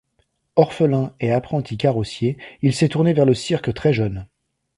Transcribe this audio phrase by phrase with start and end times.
[0.55, 4.25] Orphelin et apprenti carrossier, il s'est tourné vers le cirque très jeune.